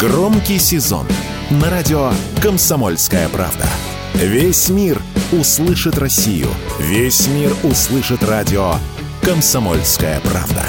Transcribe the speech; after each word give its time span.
Громкий 0.00 0.58
сезон 0.58 1.06
на 1.50 1.68
радио 1.68 2.10
«Комсомольская 2.42 3.28
правда». 3.28 3.66
Весь 4.14 4.70
мир 4.70 4.98
услышит 5.30 5.98
Россию. 5.98 6.48
Весь 6.78 7.26
мир 7.26 7.52
услышит 7.64 8.22
радио 8.24 8.76
«Комсомольская 9.20 10.18
правда». 10.20 10.64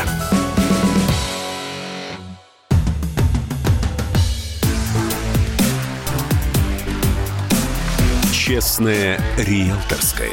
Честное 8.33 9.17
риэлторское. 9.37 10.29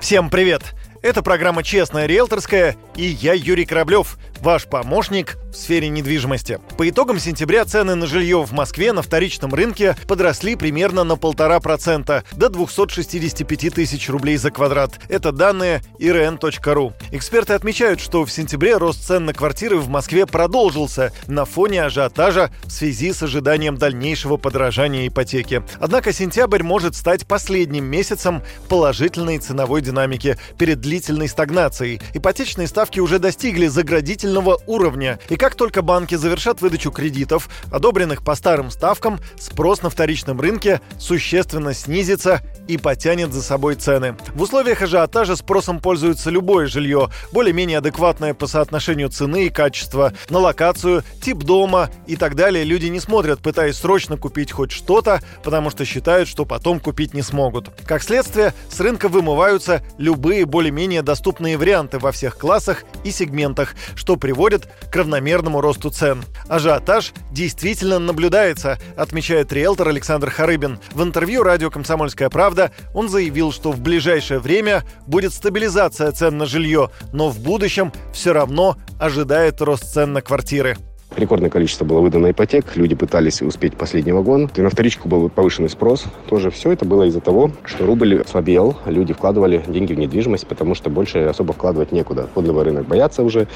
Всем 0.00 0.28
привет! 0.28 0.74
Это 1.02 1.22
программа 1.22 1.62
«Честная 1.62 2.04
риэлторская» 2.04 2.76
и 2.94 3.04
я 3.04 3.32
Юрий 3.32 3.64
Кораблев, 3.64 4.18
ваш 4.40 4.66
помощник 4.66 5.38
в 5.50 5.54
сфере 5.54 5.88
недвижимости. 5.88 6.60
По 6.76 6.88
итогам 6.88 7.18
сентября 7.18 7.64
цены 7.64 7.94
на 7.94 8.06
жилье 8.06 8.42
в 8.42 8.52
Москве 8.52 8.92
на 8.92 9.02
вторичном 9.02 9.54
рынке 9.54 9.96
подросли 10.06 10.54
примерно 10.54 11.02
на 11.02 11.16
полтора 11.16 11.60
процента 11.60 12.24
до 12.32 12.50
265 12.50 13.74
тысяч 13.74 14.08
рублей 14.08 14.36
за 14.36 14.50
квадрат. 14.50 15.00
Это 15.08 15.32
данные 15.32 15.82
irn.ru. 15.98 16.92
Эксперты 17.10 17.54
отмечают, 17.54 18.00
что 18.00 18.24
в 18.24 18.30
сентябре 18.30 18.76
рост 18.76 19.06
цен 19.06 19.24
на 19.24 19.32
квартиры 19.32 19.78
в 19.78 19.88
Москве 19.88 20.26
продолжился 20.26 21.12
на 21.26 21.44
фоне 21.44 21.84
ажиотажа 21.84 22.50
в 22.64 22.70
связи 22.70 23.12
с 23.12 23.22
ожиданием 23.22 23.76
дальнейшего 23.76 24.36
подорожания 24.36 25.08
ипотеки. 25.08 25.62
Однако 25.80 26.12
сентябрь 26.12 26.62
может 26.62 26.94
стать 26.94 27.26
последним 27.26 27.86
месяцем 27.86 28.42
положительной 28.68 29.38
ценовой 29.38 29.80
динамики 29.80 30.36
перед 30.58 30.80
длительной 30.90 31.28
стагнацией. 31.28 32.00
Ипотечные 32.14 32.66
ставки 32.66 32.98
уже 32.98 33.20
достигли 33.20 33.68
заградительного 33.68 34.58
уровня, 34.66 35.20
и 35.28 35.36
как 35.36 35.54
только 35.54 35.82
банки 35.82 36.16
завершат 36.16 36.60
выдачу 36.60 36.90
кредитов, 36.90 37.48
одобренных 37.70 38.24
по 38.24 38.34
старым 38.34 38.72
ставкам, 38.72 39.20
спрос 39.38 39.82
на 39.82 39.90
вторичном 39.90 40.40
рынке 40.40 40.80
существенно 40.98 41.74
снизится 41.74 42.42
и 42.66 42.76
потянет 42.76 43.32
за 43.32 43.40
собой 43.40 43.76
цены. 43.76 44.16
В 44.34 44.42
условиях 44.42 44.82
ажиотажа 44.82 45.36
спросом 45.36 45.78
пользуется 45.78 46.28
любое 46.28 46.66
жилье, 46.66 47.08
более-менее 47.30 47.78
адекватное 47.78 48.34
по 48.34 48.48
соотношению 48.48 49.10
цены 49.10 49.46
и 49.46 49.50
качества, 49.50 50.12
на 50.28 50.40
локацию, 50.40 51.04
тип 51.22 51.38
дома 51.38 51.88
и 52.08 52.16
так 52.16 52.34
далее. 52.34 52.64
Люди 52.64 52.86
не 52.86 52.98
смотрят, 52.98 53.38
пытаясь 53.38 53.76
срочно 53.76 54.16
купить 54.16 54.50
хоть 54.50 54.72
что-то, 54.72 55.20
потому 55.44 55.70
что 55.70 55.84
считают, 55.84 56.28
что 56.28 56.44
потом 56.44 56.80
купить 56.80 57.14
не 57.14 57.22
смогут. 57.22 57.70
Как 57.86 58.02
следствие, 58.02 58.54
с 58.68 58.80
рынка 58.80 59.08
вымываются 59.08 59.84
любые 59.96 60.46
более-менее 60.46 60.79
доступные 61.02 61.56
варианты 61.56 61.98
во 61.98 62.12
всех 62.12 62.38
классах 62.38 62.84
и 63.04 63.10
сегментах, 63.10 63.74
что 63.94 64.16
приводит 64.16 64.68
к 64.90 64.96
равномерному 64.96 65.60
росту 65.60 65.90
цен. 65.90 66.24
Ажиотаж 66.48 67.12
действительно 67.30 67.98
наблюдается, 67.98 68.78
отмечает 68.96 69.52
риэлтор 69.52 69.88
Александр 69.88 70.30
Харыбин. 70.30 70.78
В 70.92 71.02
интервью 71.02 71.42
радио 71.42 71.70
«Комсомольская 71.70 72.30
правда» 72.30 72.72
он 72.94 73.08
заявил, 73.08 73.52
что 73.52 73.72
в 73.72 73.80
ближайшее 73.80 74.40
время 74.40 74.84
будет 75.06 75.32
стабилизация 75.32 76.12
цен 76.12 76.38
на 76.38 76.46
жилье, 76.46 76.90
но 77.12 77.28
в 77.28 77.40
будущем 77.40 77.92
все 78.12 78.32
равно 78.32 78.76
ожидает 78.98 79.60
рост 79.60 79.92
цен 79.92 80.12
на 80.12 80.22
квартиры. 80.22 80.76
Рекордное 81.20 81.50
количество 81.50 81.84
было 81.84 82.00
выдано 82.00 82.30
ипотек, 82.30 82.64
люди 82.76 82.94
пытались 82.94 83.42
успеть 83.42 83.76
последний 83.76 84.12
вагон. 84.12 84.50
И 84.56 84.62
на 84.62 84.70
вторичку 84.70 85.06
был 85.06 85.28
повышенный 85.28 85.68
спрос. 85.68 86.04
Тоже 86.30 86.50
все 86.50 86.72
это 86.72 86.86
было 86.86 87.02
из-за 87.02 87.20
того, 87.20 87.50
что 87.66 87.84
рубль 87.84 88.24
слабел, 88.26 88.78
люди 88.86 89.12
вкладывали 89.12 89.62
деньги 89.68 89.92
в 89.92 89.98
недвижимость, 89.98 90.46
потому 90.46 90.74
что 90.74 90.88
больше 90.88 91.18
особо 91.18 91.52
вкладывать 91.52 91.92
некуда. 91.92 92.30
Фондовый 92.32 92.64
рынок 92.64 92.86
боятся 92.86 93.22
уже, 93.22 93.48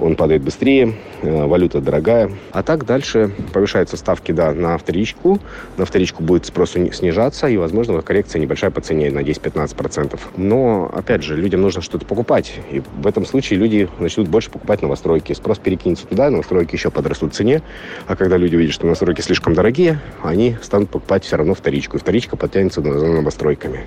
он 0.00 0.16
падает 0.16 0.42
быстрее, 0.42 0.94
э, 1.22 1.46
валюта 1.46 1.80
дорогая. 1.80 2.32
А 2.50 2.64
так 2.64 2.84
дальше 2.84 3.30
повышаются 3.52 3.96
ставки 3.96 4.32
да, 4.32 4.50
на 4.50 4.76
вторичку. 4.76 5.38
На 5.76 5.84
вторичку 5.84 6.24
будет 6.24 6.44
спрос 6.44 6.72
снижаться, 6.72 7.46
и, 7.46 7.56
возможно, 7.56 8.02
коррекция 8.02 8.40
небольшая 8.40 8.72
по 8.72 8.80
цене 8.80 9.12
на 9.12 9.20
10-15%. 9.20 10.18
Но, 10.36 10.90
опять 10.92 11.22
же, 11.22 11.36
людям 11.36 11.60
нужно 11.60 11.82
что-то 11.82 12.04
покупать. 12.04 12.54
И 12.72 12.82
в 13.00 13.06
этом 13.06 13.24
случае 13.26 13.60
люди 13.60 13.88
начнут 14.00 14.26
больше 14.26 14.50
покупать 14.50 14.82
новостройки. 14.82 15.34
Спрос 15.34 15.58
перекинется 15.58 16.04
туда, 16.08 16.30
новостройки 16.30 16.74
еще 16.74 16.90
подрастут 16.96 17.34
в 17.34 17.36
цене. 17.36 17.62
А 18.06 18.16
когда 18.16 18.36
люди 18.38 18.56
увидят, 18.56 18.74
что 18.74 18.86
настройки 18.86 19.20
слишком 19.20 19.54
дорогие, 19.54 20.00
они 20.22 20.56
станут 20.62 20.90
покупать 20.90 21.24
все 21.24 21.36
равно 21.36 21.54
вторичку. 21.54 21.96
И 21.96 22.00
вторичка 22.00 22.36
подтянется 22.36 22.80
за 22.80 23.06
новостройками. 23.06 23.86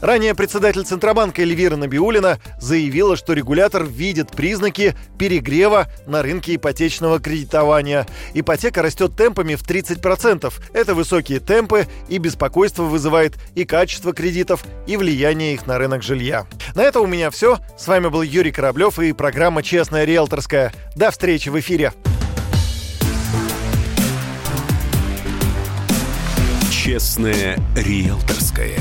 Ранее 0.00 0.34
председатель 0.34 0.84
Центробанка 0.84 1.42
Эльвира 1.42 1.76
Набиулина 1.76 2.38
заявила, 2.60 3.16
что 3.16 3.32
регулятор 3.32 3.84
видит 3.84 4.30
признаки 4.30 4.94
перегрева 5.18 5.88
на 6.06 6.22
рынке 6.22 6.54
ипотечного 6.54 7.18
кредитования. 7.18 8.06
Ипотека 8.34 8.82
растет 8.82 9.16
темпами 9.16 9.56
в 9.56 9.62
30%. 9.62 10.52
Это 10.72 10.94
высокие 10.94 11.40
темпы 11.40 11.86
и 12.08 12.18
беспокойство 12.18 12.84
вызывает 12.84 13.34
и 13.56 13.64
качество 13.64 14.12
кредитов, 14.12 14.64
и 14.86 14.96
влияние 14.96 15.54
их 15.54 15.66
на 15.66 15.78
рынок 15.78 16.02
жилья. 16.02 16.46
На 16.74 16.82
это 16.82 17.00
у 17.00 17.06
меня 17.06 17.30
все. 17.30 17.58
С 17.76 17.88
вами 17.88 18.08
был 18.08 18.22
Юрий 18.22 18.52
Кораблев 18.52 19.00
и 19.00 19.12
программа 19.12 19.62
«Честная 19.62 20.04
риэлторская». 20.04 20.72
До 20.94 21.10
встречи 21.10 21.48
в 21.48 21.58
эфире. 21.58 21.92
Честное 26.88 27.58
риэлторское. 27.76 28.78